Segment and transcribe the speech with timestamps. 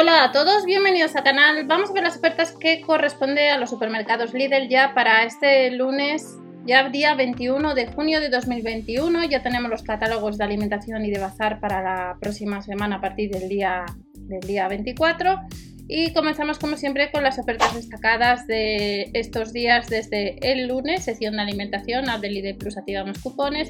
[0.00, 1.66] Hola a todos, bienvenidos al canal.
[1.66, 6.38] Vamos a ver las ofertas que corresponde a los supermercados Lidl ya para este lunes,
[6.64, 9.24] ya día 21 de junio de 2021.
[9.24, 13.32] Ya tenemos los catálogos de alimentación y de bazar para la próxima semana a partir
[13.32, 15.40] del día, del día 24.
[15.88, 21.34] Y comenzamos como siempre con las ofertas destacadas de estos días desde el lunes, sesión
[21.34, 23.68] de alimentación, al del Lidl Plus activamos cupones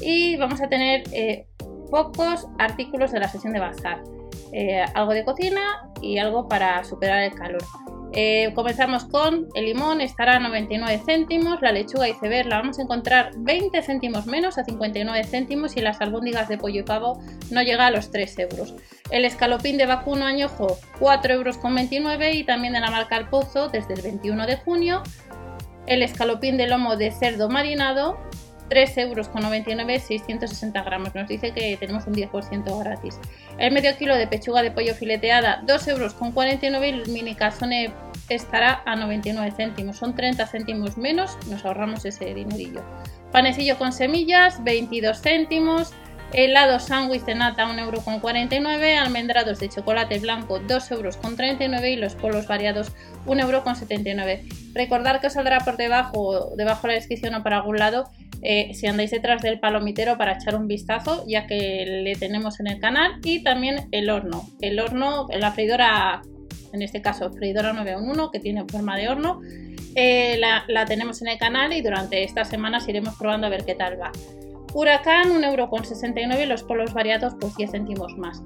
[0.00, 1.46] y vamos a tener eh,
[1.92, 4.02] pocos artículos de la sesión de bazar.
[4.52, 5.60] Eh, algo de cocina
[6.00, 7.62] y algo para superar el calor.
[8.12, 12.82] Eh, comenzamos con el limón, estará a 99 céntimos, la lechuga iceberg la vamos a
[12.82, 17.20] encontrar 20 céntimos menos a 59 céntimos y las albóndigas de pollo y pavo
[17.52, 18.74] no llega a los 3 euros.
[19.12, 23.28] El escalopín de vacuno añojo 4 euros con 29 y también de la marca El
[23.28, 25.02] Pozo desde el 21 de junio.
[25.86, 28.18] El escalopín de lomo de cerdo marinado
[28.70, 29.28] 3,99 euros,
[30.02, 31.14] 660 gramos.
[31.14, 33.18] Nos dice que tenemos un 10% gratis.
[33.58, 37.92] El medio kilo de pechuga de pollo fileteada, 2,49 euros y el mini calzone
[38.28, 39.96] estará a 99 céntimos.
[39.96, 42.82] Son 30 céntimos menos, nos ahorramos ese dinerillo.
[43.32, 45.92] Panecillo con semillas, 22 céntimos.
[46.32, 52.92] Helado sándwich de nata 1,49€, almendrados de chocolate blanco 2,39€ y los polos variados
[53.26, 54.72] 1,79€.
[54.72, 58.08] Recordar que os saldrá por debajo, debajo de la descripción o para algún lado
[58.42, 62.68] eh, si andáis detrás del palomitero para echar un vistazo, ya que le tenemos en
[62.68, 64.48] el canal, y también el horno.
[64.60, 66.22] El horno, la freidora,
[66.72, 69.40] en este caso freidora 911, que tiene forma de horno,
[69.94, 73.64] eh, la, la, tenemos en el canal y durante estas semanas iremos probando a ver
[73.64, 74.12] qué tal va.
[74.72, 78.42] Huracán 1,69€ y los polos variados pues 10 céntimos más.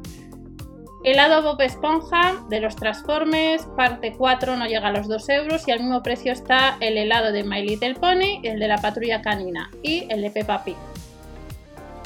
[1.05, 5.71] Helado Bob Esponja de los Transformers, parte 4 no llega a los 2 euros y
[5.71, 9.71] al mismo precio está el helado de My Little Pony, el de la Patrulla Canina
[9.83, 10.77] y el de Peppa Pig.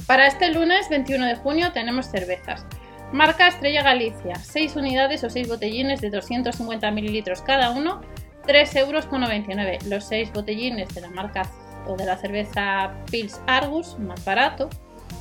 [0.09, 2.67] Para este lunes 21 de junio tenemos cervezas.
[3.13, 8.01] Marca Estrella Galicia, 6 unidades o 6 botellines de 250 mililitros cada uno,
[8.49, 9.87] 3,99 euros.
[9.87, 11.43] Los 6 botellines de la marca
[11.87, 14.69] o de la cerveza Pils Argus, más barato,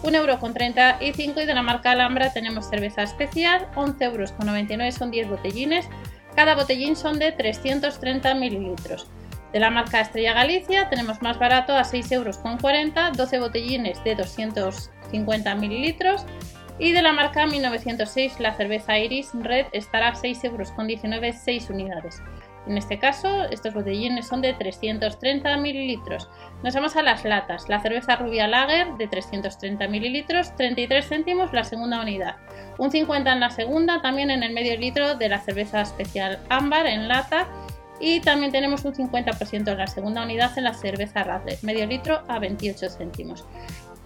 [0.03, 5.89] 1,35€ y de la marca Alhambra tenemos cerveza especial, 11,99€ euros son 10 botellines,
[6.35, 9.07] cada botellín son de 330 mililitros.
[9.53, 15.55] De la marca Estrella Galicia tenemos más barato a 6,40 euros, 12 botellines de 250
[15.55, 16.25] mililitros.
[16.79, 22.21] Y de la marca 1906 la cerveza Iris Red estará a 6,19 euros, 6 unidades.
[22.67, 26.29] En este caso, estos botellines son de 330 mililitros.
[26.63, 27.69] Nos vamos a las latas.
[27.69, 32.35] La cerveza rubia lager de 330 mililitros, 33 céntimos la segunda unidad.
[32.77, 36.87] Un 50 en la segunda, también en el medio litro de la cerveza especial ámbar
[36.87, 37.47] en lata.
[37.99, 42.21] Y también tenemos un 50% en la segunda unidad en la cerveza Radler, medio litro
[42.27, 43.45] a 28 céntimos.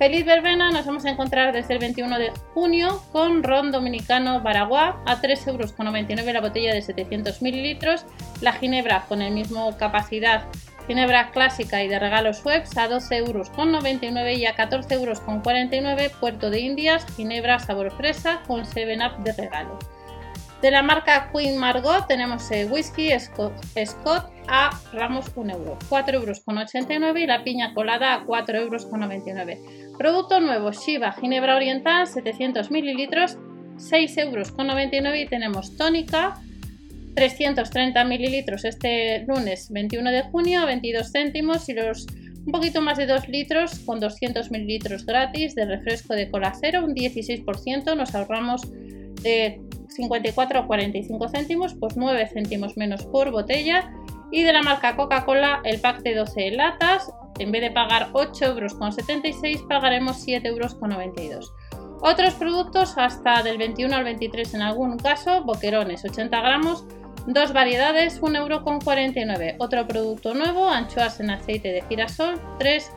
[0.02, 5.00] Feliz verbena nos vamos a encontrar desde el 21 de junio con ron dominicano Baraguá
[5.06, 8.08] a 3,99 euros la botella de 700 mililitros,
[8.42, 10.46] la ginebra con el mismo capacidad
[10.88, 16.62] ginebra clásica y de regalos webs a 12,99 euros y a 14,49 euros Puerto de
[16.62, 19.78] Indias, ginebra sabor fresa con 7up de regalo.
[20.64, 23.54] De la marca Queen Margot tenemos el whisky Scott,
[24.48, 28.86] a ramos 1 euro, 4 euros con 89 y la piña colada a 4 euros
[28.86, 29.60] con 99.
[29.98, 33.38] Producto nuevo Shiva Ginebra Oriental 700 mililitros,
[33.78, 36.40] 6 euros con 99 y tenemos tónica
[37.16, 42.08] 330 mililitros este lunes 21 de junio 22 céntimos y los
[42.46, 46.84] un poquito más de 2 litros con 200 mililitros gratis de refresco de cola cero,
[46.84, 48.62] un 16% nos ahorramos
[49.22, 53.92] de 54 a 45 céntimos, pues 9 céntimos menos por botella.
[54.32, 58.46] Y de la marca Coca-Cola, el pack de 12 latas, en vez de pagar 8
[58.46, 61.54] euros con 76, pagaremos 7 euros con 92.
[62.02, 66.86] Otros productos hasta del 21 al 23 en algún caso, boquerones 80 gramos,
[67.28, 69.56] dos variedades, 1 euro con 49.
[69.60, 72.92] Otro producto nuevo, anchoas en aceite de girasol, 3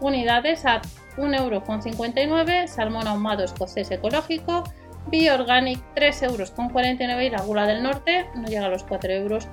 [0.00, 0.80] unidades a
[1.16, 4.64] 1 euro con 59, salmón ahumado escocés ecológico,
[5.10, 9.12] Bioorganic 3 euros con 49 y la gula del norte no llega a los 4
[9.12, 9.48] euros.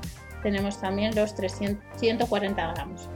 [0.46, 3.10] Tenemos también los 300, 140 gramos.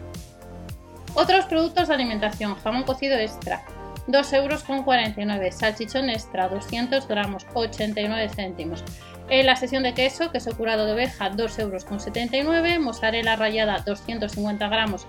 [1.14, 3.64] Otros productos de alimentación, jamón cocido extra,
[4.08, 8.84] 2 euros con 49, salchichón extra, 200 gramos, 89 céntimos.
[9.30, 13.84] En la sesión de queso, queso curado de oveja, 2 euros con 79, mozzarella rallada,
[13.86, 15.06] 250 gramos,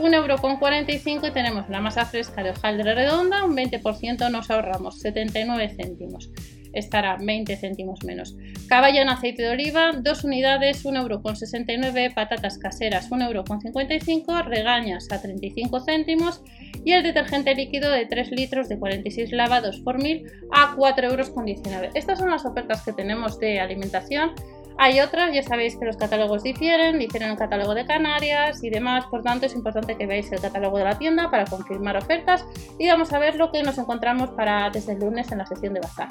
[0.00, 4.50] 1 euro con 45 y tenemos la masa fresca de hojaldre redonda, un 20% nos
[4.50, 6.30] ahorramos, 79 céntimos.
[6.72, 8.36] Estará 20 céntimos menos.
[8.68, 16.42] Caballo en aceite de oliva, 2 unidades, 1,69€, patatas caseras, 1,55€, regañas a 35 céntimos
[16.84, 21.90] y el detergente líquido de 3 litros de 46 lavados por mil a 4,19€.
[21.94, 24.32] Estas son las ofertas que tenemos de alimentación.
[24.78, 29.04] Hay otras, ya sabéis que los catálogos difieren, difieren el catálogo de Canarias y demás,
[29.10, 32.46] por tanto es importante que veáis el catálogo de la tienda para confirmar ofertas
[32.78, 35.74] y vamos a ver lo que nos encontramos para desde el lunes en la sesión
[35.74, 36.08] de bazar.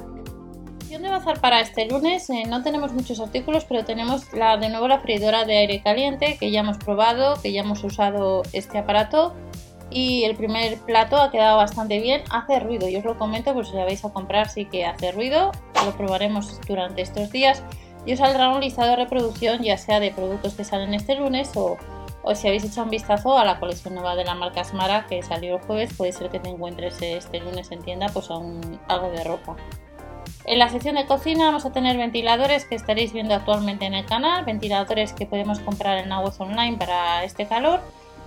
[0.90, 4.88] De bazar para este lunes eh, no tenemos muchos artículos, pero tenemos la, de nuevo
[4.88, 9.36] la freidora de aire caliente que ya hemos probado, que ya hemos usado este aparato.
[9.92, 13.70] Y el primer plato ha quedado bastante bien, hace ruido, yo os lo comento pues
[13.70, 15.52] si la vais a comprar sí que hace ruido,
[15.86, 17.64] lo probaremos durante estos días.
[18.08, 21.52] Y os saldrá un listado de reproducción ya sea de productos que salen este lunes
[21.56, 21.78] o,
[22.34, 25.58] si habéis hecho un vistazo a la colección nueva de la marca Smara que salió
[25.58, 29.56] el jueves, puede ser que te encuentres este lunes en tienda pues algo de ropa.
[30.50, 34.08] En la sección de cocina vamos a tener ventiladores que estaréis viendo actualmente en el
[34.08, 37.82] canal, ventiladores que podemos comprar en la web online para este calor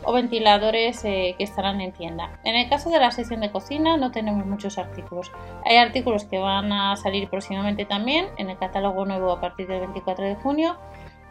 [0.05, 2.39] o ventiladores eh, que estarán en tienda.
[2.45, 5.33] En el caso de la sección de cocina no tenemos muchos artículos.
[5.65, 9.81] Hay artículos que van a salir próximamente también en el catálogo nuevo a partir del
[9.81, 10.77] 24 de junio.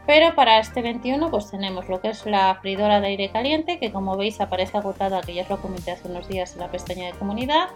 [0.06, 3.94] Pero para este 21 pues tenemos lo que es la freidora de aire caliente que
[3.94, 7.06] como veis aparece agotada que ya os lo comenté hace unos días en la pestaña
[7.06, 7.70] de comunidad.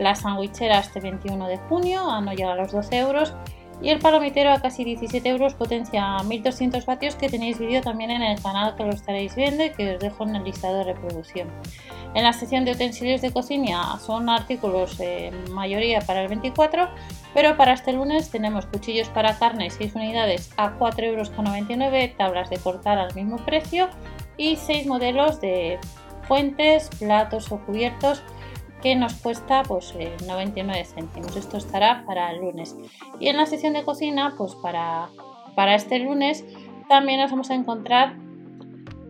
[0.00, 3.34] La sandwichera este 21 de junio a no llegar a los 12 euros
[3.82, 8.22] y el palomitero a casi 17 euros potencia 1200 vatios que tenéis vídeo también en
[8.22, 11.48] el canal que lo estaréis viendo y que os dejo en el listado de reproducción.
[12.14, 16.88] En la sección de utensilios de cocina son artículos en mayoría para el 24,
[17.34, 22.56] pero para este lunes tenemos cuchillos para carne 6 unidades a 4,99 euros, tablas de
[22.56, 23.90] cortar al mismo precio
[24.38, 25.78] y 6 modelos de
[26.22, 28.22] fuentes, platos o cubiertos
[28.82, 29.94] que nos cuesta pues
[30.26, 31.36] 99 eh, céntimos.
[31.36, 32.76] Esto estará para el lunes.
[33.18, 35.08] Y en la sección de cocina, pues para,
[35.54, 36.44] para este lunes
[36.88, 38.16] también nos vamos a encontrar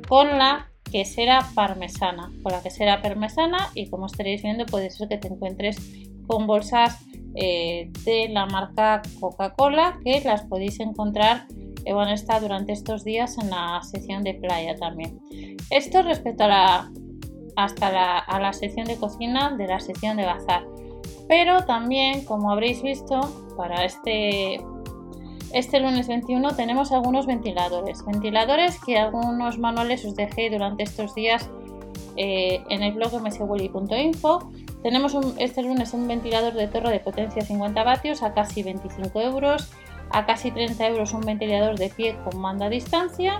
[0.09, 2.31] con la quesera parmesana.
[2.43, 5.79] Con la quesera parmesana y como estaréis viendo puede ser que te encuentres
[6.27, 6.99] con bolsas
[7.35, 11.47] eh, de la marca Coca-Cola que las podéis encontrar
[11.85, 15.21] eh, bueno, está durante estos días en la sección de playa también.
[15.71, 16.93] Esto respecto a la
[17.65, 20.65] hasta la, a la sección de cocina de la sección de bazar.
[21.29, 23.21] Pero también, como habréis visto,
[23.57, 24.61] para este,
[25.53, 28.05] este lunes 21 tenemos algunos ventiladores.
[28.05, 31.49] Ventiladores que algunos manuales os dejé durante estos días
[32.17, 34.51] eh, en el blog mswilly.info.
[34.83, 39.71] Tenemos este lunes un ventilador de torre de potencia 50 vatios a casi 25 euros.
[40.11, 43.39] A casi 30 euros un ventilador de pie con mando a distancia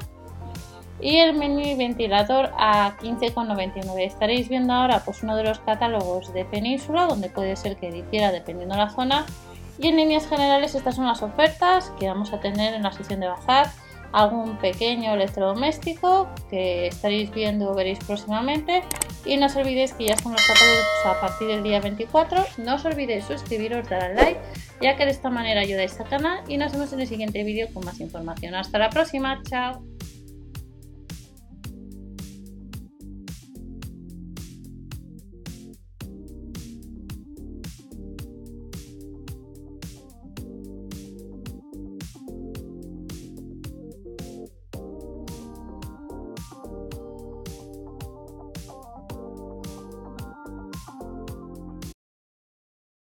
[1.03, 4.05] y el mini ventilador a 15,99.
[4.05, 8.33] Estaréis viendo ahora pues uno de los catálogos de Península donde puede ser que difiera
[8.33, 9.27] dependiendo de la zona.
[9.79, 13.21] Y en líneas generales estas son las ofertas que vamos a tener en la sesión
[13.21, 13.71] de bazar.
[14.13, 18.83] Algún pequeño electrodoméstico que estaréis viendo o veréis próximamente.
[19.25, 22.75] Y no os olvidéis que ya están los catálogos a partir del día 24 no
[22.75, 24.41] os olvidéis suscribiros, dar al like
[24.81, 26.43] ya que de esta manera ayudáis al canal.
[26.49, 28.55] Y nos vemos en el siguiente vídeo con más información.
[28.55, 30.00] Hasta la próxima, chao